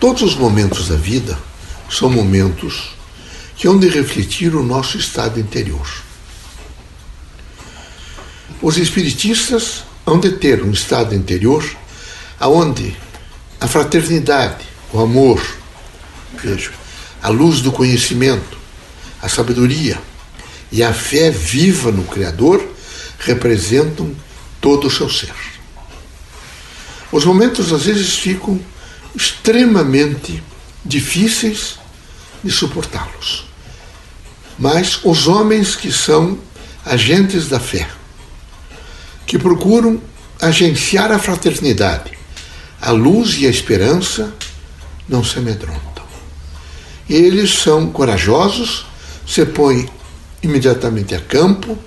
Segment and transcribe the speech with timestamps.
[0.00, 1.36] Todos os momentos da vida
[1.90, 2.90] são momentos
[3.56, 5.88] que hão de refletir o nosso estado interior.
[8.62, 11.68] Os espiritistas hão de ter um estado interior
[12.38, 12.96] aonde
[13.60, 15.42] a fraternidade, o amor,
[17.20, 18.56] a luz do conhecimento,
[19.20, 20.00] a sabedoria
[20.70, 22.64] e a fé viva no Criador
[23.18, 24.14] representam
[24.60, 25.34] todo o seu ser.
[27.10, 28.60] Os momentos às vezes ficam
[29.14, 30.42] extremamente
[30.84, 31.78] difíceis
[32.42, 33.46] de suportá-los.
[34.58, 36.38] Mas os homens que são
[36.84, 37.88] agentes da fé,
[39.26, 40.00] que procuram
[40.40, 42.12] agenciar a fraternidade,
[42.80, 44.32] a luz e a esperança,
[45.08, 46.04] não se amedrontam.
[47.08, 48.86] Eles são corajosos,
[49.26, 49.88] se põem
[50.42, 51.78] imediatamente a campo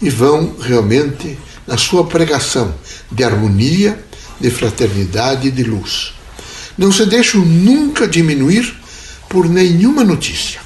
[0.00, 2.74] e vão realmente na sua pregação
[3.10, 4.04] de harmonia,
[4.40, 6.15] de fraternidade e de luz.
[6.76, 8.74] Não se deixam nunca diminuir
[9.28, 10.60] por nenhuma notícia.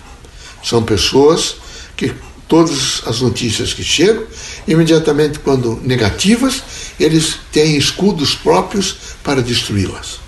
[0.62, 1.56] São pessoas
[1.96, 2.12] que
[2.48, 4.24] todas as notícias que chegam,
[4.66, 6.62] imediatamente quando negativas,
[6.98, 10.18] eles têm escudos próprios para destruí-las.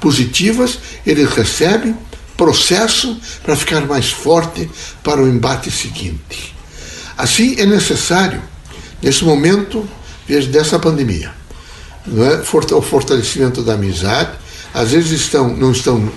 [0.00, 1.96] Positivas, eles recebem,
[2.36, 4.70] processam para ficar mais forte
[5.02, 6.54] para o embate seguinte.
[7.18, 8.42] Assim é necessário,
[9.02, 9.88] nesse momento
[10.50, 11.32] dessa pandemia,
[12.06, 12.74] é?
[12.74, 14.38] o fortalecimento da amizade,
[14.74, 16.10] às vezes estão, não estão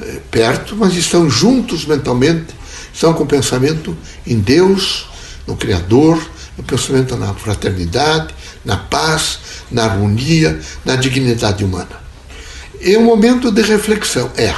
[0.00, 2.54] é, perto, mas estão juntos mentalmente,
[2.92, 5.06] estão com pensamento em Deus,
[5.46, 6.24] no Criador,
[6.56, 9.38] no pensamento na fraternidade, na paz,
[9.70, 12.08] na harmonia, na dignidade humana.
[12.80, 14.54] É um momento de reflexão, é.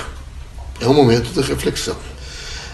[0.81, 1.97] É um momento de reflexão.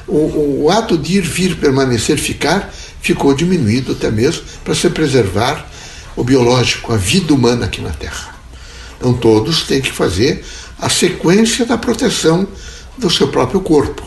[0.06, 5.68] O, o ato de ir, vir, permanecer, ficar, ficou diminuído até mesmo para se preservar
[6.14, 8.35] o biológico, a vida humana aqui na Terra.
[8.98, 10.44] Então todos têm que fazer
[10.78, 12.46] a sequência da proteção
[12.98, 14.02] do seu próprio corpo.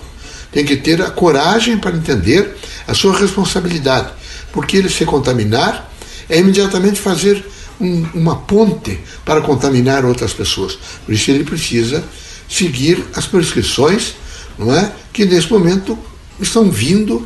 [0.52, 2.56] Tem que ter a coragem para entender
[2.88, 4.10] a sua responsabilidade,
[4.52, 5.90] porque ele se contaminar
[6.28, 7.44] é imediatamente fazer
[7.80, 10.78] um, uma ponte para contaminar outras pessoas.
[11.06, 12.04] Por isso ele precisa
[12.48, 14.16] seguir as prescrições,
[14.58, 15.98] não é, que nesse momento
[16.40, 17.26] estão vindo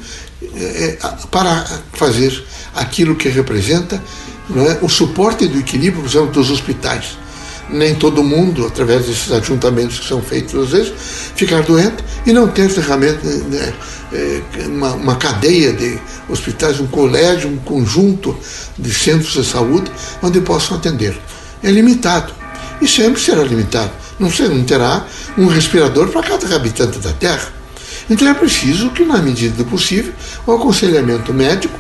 [0.56, 0.97] é,
[1.31, 2.44] para fazer
[2.75, 4.02] aquilo que representa
[4.56, 7.22] é, o suporte do equilíbrio, dos hospitais
[7.73, 10.94] nem todo mundo, através desses ajuntamentos que são feitos às vezes,
[11.35, 13.73] ficar doente e não ter ferramenta, né,
[14.13, 18.38] é, uma, uma, cadeia de hospitais, um colégio, um conjunto
[18.78, 19.91] de centros de saúde
[20.22, 21.19] onde possam atender.
[21.63, 22.31] É limitado
[22.79, 23.91] e sempre será limitado.
[24.19, 25.05] Não, não terá
[25.38, 27.51] um respirador para cada habitante da Terra.
[28.09, 30.13] Então é preciso que, na medida do possível,
[30.45, 31.78] o aconselhamento médico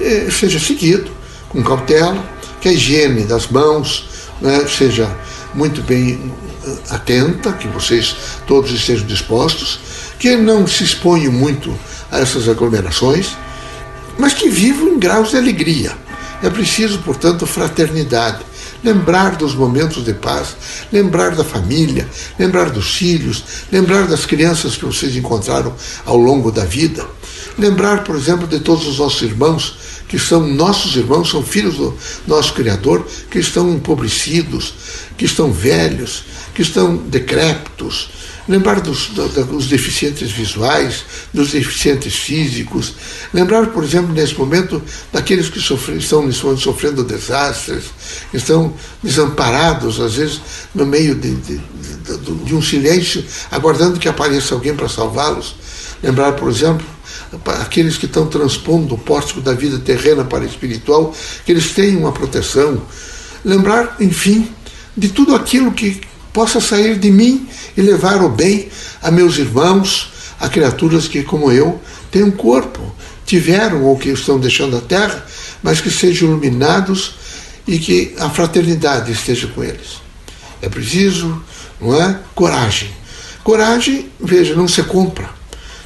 [0.00, 1.10] eh, seja seguido
[1.48, 2.24] com cautela,
[2.60, 4.08] que a higiene das mãos
[4.40, 5.14] né, seja
[5.54, 6.32] muito bem
[6.66, 8.16] eh, atenta, que vocês
[8.46, 9.80] todos estejam dispostos,
[10.18, 11.76] que não se exponham muito
[12.10, 13.36] a essas aglomerações,
[14.18, 15.92] mas que vivam em graus de alegria.
[16.42, 18.44] É preciso, portanto, fraternidade,
[18.82, 20.56] lembrar dos momentos de paz,
[20.92, 26.64] lembrar da família, lembrar dos filhos, lembrar das crianças que vocês encontraram ao longo da
[26.64, 27.06] vida,
[27.58, 29.78] lembrar, por exemplo, de todos os nossos irmãos
[30.08, 31.94] que são nossos irmãos, são filhos do
[32.26, 34.74] nosso Criador, que estão empobrecidos,
[35.16, 38.10] que estão velhos, que estão decrépitos.
[38.46, 42.92] Lembrar dos, dos deficientes visuais, dos deficientes físicos.
[43.32, 47.84] Lembrar, por exemplo, nesse momento, daqueles que estão sofrendo desastres,
[48.34, 50.42] estão desamparados, às vezes,
[50.74, 55.56] no meio de, de, de, de um silêncio, aguardando que apareça alguém para salvá-los.
[56.02, 56.86] Lembrar, por exemplo,
[57.60, 61.14] aqueles que estão transpondo o pórtico da vida terrena para a espiritual,
[61.44, 62.82] que eles tenham uma proteção.
[63.44, 64.48] Lembrar, enfim,
[64.96, 66.00] de tudo aquilo que
[66.32, 68.68] possa sair de mim e levar o bem
[69.02, 71.80] a meus irmãos, a criaturas que, como eu,
[72.10, 72.80] têm um corpo,
[73.24, 75.24] tiveram ou que estão deixando a terra,
[75.62, 77.14] mas que sejam iluminados
[77.66, 80.02] e que a fraternidade esteja com eles.
[80.60, 81.42] É preciso,
[81.80, 82.18] não é?
[82.34, 82.90] Coragem.
[83.42, 85.43] Coragem, veja, não se compra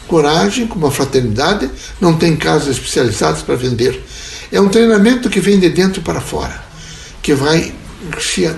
[0.09, 1.71] coragem, com uma fraternidade,
[2.01, 4.03] não tem casas especializadas para vender.
[4.51, 6.65] É um treinamento que vem de dentro para fora,
[7.23, 7.73] que vai
[8.19, 8.51] se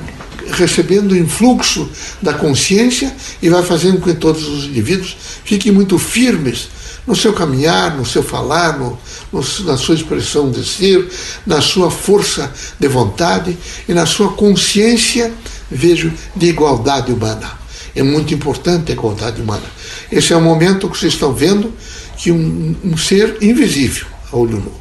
[0.52, 1.88] recebendo o influxo
[2.23, 6.69] da consciência e vai fazendo com que todos os indivíduos fiquem muito firmes
[7.06, 8.99] no seu caminhar, no seu falar, no,
[9.32, 11.08] no, na sua expressão de ser,
[11.47, 13.56] na sua força de vontade
[13.88, 15.32] e na sua consciência,
[15.70, 17.60] vejo, de igualdade humana.
[17.94, 19.64] É muito importante a igualdade humana.
[20.10, 21.72] Esse é o momento que vocês estão vendo
[22.16, 24.72] que um, um ser invisível a olho nu,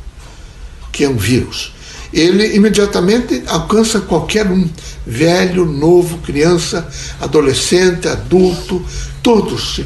[0.92, 1.74] que é um vírus,
[2.12, 4.68] ele imediatamente alcança qualquer um,
[5.06, 6.88] velho, novo, criança,
[7.22, 8.84] adolescente, adulto,
[9.22, 9.82] todos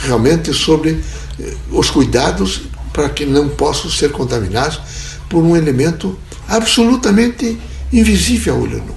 [0.00, 1.02] realmente sobre
[1.40, 2.62] eh, os cuidados
[2.92, 4.80] para que não possam ser contaminados
[5.28, 6.18] por um elemento
[6.48, 7.58] absolutamente
[7.92, 8.94] invisível a olho nu,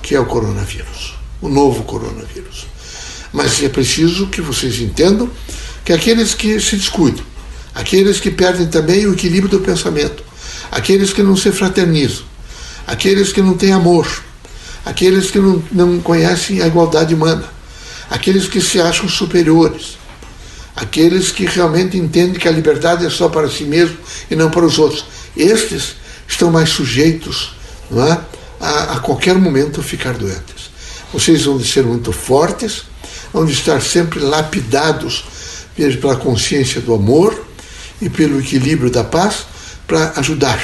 [0.00, 1.14] que é o coronavírus,
[1.44, 2.66] o novo coronavírus.
[3.30, 5.30] Mas é preciso que vocês entendam
[5.84, 7.24] que aqueles que se descuidam,
[7.74, 10.24] aqueles que perdem também o equilíbrio do pensamento,
[10.70, 12.24] aqueles que não se fraternizam,
[12.86, 14.08] aqueles que não têm amor,
[14.86, 17.44] aqueles que não, não conhecem a igualdade humana,
[18.08, 19.98] aqueles que se acham superiores,
[20.74, 23.98] aqueles que realmente entendem que a liberdade é só para si mesmo
[24.30, 25.04] e não para os outros.
[25.36, 25.96] Estes
[26.26, 27.54] estão mais sujeitos
[27.90, 28.18] não é,
[28.58, 30.53] a, a qualquer momento ficar doentes.
[31.14, 32.82] Vocês vão ser muito fortes,
[33.32, 35.24] vão estar sempre lapidados
[35.76, 37.40] pela consciência do amor
[38.02, 39.46] e pelo equilíbrio da paz
[39.86, 40.60] para ajudar,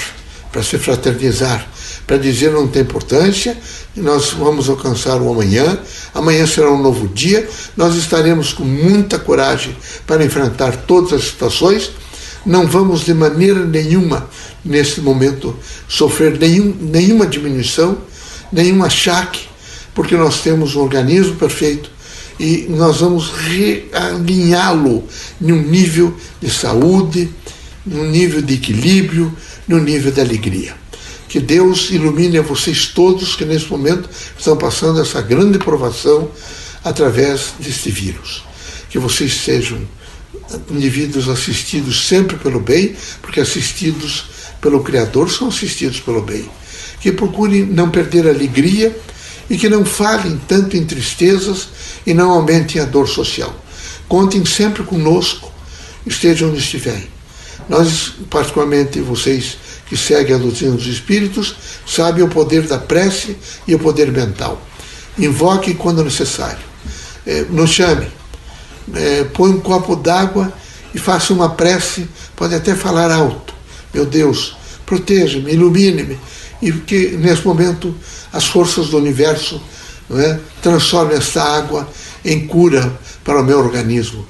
[0.50, 1.64] para se fraternizar,
[2.05, 3.56] para dizer não tem importância,
[3.94, 5.79] nós vamos alcançar o amanhã,
[6.12, 11.93] amanhã será um novo dia, nós estaremos com muita coragem para enfrentar todas as situações,
[12.44, 14.29] não vamos de maneira nenhuma,
[14.64, 15.56] nesse momento,
[15.87, 17.99] sofrer nenhum, nenhuma diminuição,
[18.50, 19.50] nenhum achaque,
[20.00, 21.91] porque nós temos um organismo perfeito
[22.38, 25.06] e nós vamos realinhá-lo
[25.38, 27.29] num nível de saúde,
[27.85, 29.31] num nível de equilíbrio,
[29.69, 30.75] num nível de alegria.
[31.29, 34.08] Que Deus ilumine a vocês todos que nesse momento
[34.38, 36.31] estão passando essa grande provação
[36.82, 38.43] através deste vírus.
[38.88, 39.87] Que vocês sejam
[40.70, 44.25] indivíduos assistidos sempre pelo bem, porque assistidos
[44.62, 46.49] pelo Criador são assistidos pelo bem.
[47.03, 48.96] Que procurem não perder a alegria
[49.50, 51.69] e que não falem tanto em tristezas
[52.06, 53.52] e não aumentem a dor social.
[54.08, 55.52] Contem sempre conosco,
[56.06, 57.08] estejam onde estiverem.
[57.69, 63.37] Nós, particularmente vocês que seguem a doutrina dos Espíritos, sabem o poder da prece
[63.67, 64.62] e o poder mental.
[65.19, 66.70] Invoque quando necessário.
[67.26, 68.06] É, nos chame.
[68.94, 70.53] É, põe um copo d'água
[70.94, 73.53] e faça uma prece, pode até falar alto.
[73.93, 74.56] Meu Deus,
[74.90, 76.19] proteja-me, ilumine-me,
[76.60, 77.94] e que nesse momento
[78.32, 79.62] as forças do universo
[80.10, 81.88] é, transformem esta água
[82.25, 84.26] em cura para o meu organismo.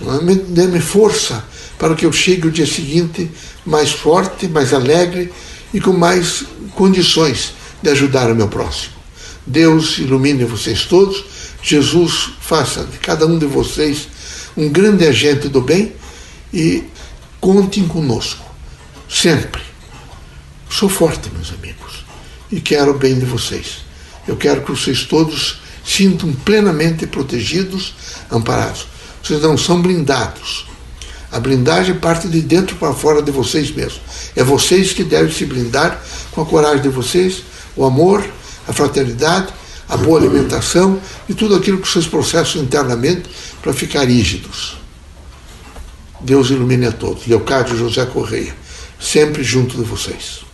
[0.00, 0.34] É?
[0.48, 1.44] Dê-me força
[1.76, 3.28] para que eu chegue o dia seguinte
[3.66, 5.32] mais forte, mais alegre
[5.74, 6.44] e com mais
[6.76, 7.52] condições
[7.82, 8.94] de ajudar o meu próximo.
[9.44, 11.24] Deus ilumine vocês todos,
[11.60, 14.06] Jesus faça de cada um de vocês
[14.56, 15.92] um grande agente do bem
[16.54, 16.84] e
[17.40, 18.44] contem conosco,
[19.08, 19.65] sempre.
[20.78, 22.04] Sou forte, meus amigos,
[22.52, 23.78] e quero o bem de vocês.
[24.28, 27.94] Eu quero que vocês todos sintam plenamente protegidos,
[28.30, 28.86] amparados.
[29.24, 30.66] Vocês não são blindados.
[31.32, 34.02] A blindagem parte de dentro para fora de vocês mesmos.
[34.36, 35.98] É vocês que devem se blindar
[36.32, 37.42] com a coragem de vocês,
[37.74, 38.22] o amor,
[38.68, 39.54] a fraternidade,
[39.88, 43.30] a boa alimentação e tudo aquilo que vocês processam internamente
[43.62, 44.76] para ficar rígidos.
[46.20, 47.26] Deus ilumine a todos.
[47.26, 48.54] Leocádio José Correia,
[49.00, 50.45] sempre junto de vocês.